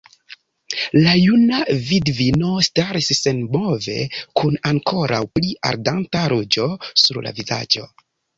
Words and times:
La 1.07 1.11
juna 1.23 1.59
vidvino 1.89 2.53
staris 2.67 3.09
senmove, 3.17 3.99
kun 4.41 4.57
ankoraŭ 4.71 5.21
pli 5.37 5.53
ardanta 5.73 6.25
ruĝo 6.35 6.67
sur 7.05 7.23
la 7.29 7.37
vizaĝo. 7.43 7.87